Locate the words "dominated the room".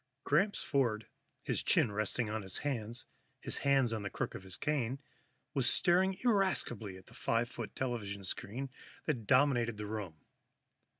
9.27-10.15